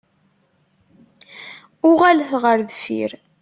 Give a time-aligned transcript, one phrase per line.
[1.89, 3.11] Uɣalet ɣer deffir!